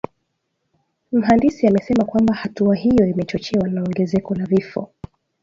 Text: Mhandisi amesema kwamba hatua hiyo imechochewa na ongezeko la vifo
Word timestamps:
Mhandisi 1.11 1.67
amesema 1.67 2.05
kwamba 2.05 2.33
hatua 2.33 2.75
hiyo 2.75 3.05
imechochewa 3.07 3.67
na 3.67 3.81
ongezeko 3.83 4.35
la 4.35 4.45
vifo 4.45 4.91